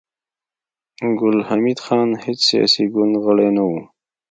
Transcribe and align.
ګل 1.19 1.37
حمید 1.47 1.79
خان 1.85 2.07
د 2.13 2.15
هېڅ 2.25 2.39
سياسي 2.49 2.83
ګوند 2.93 3.13
غړی 3.23 3.49
نه 3.55 3.63
و 3.69 3.71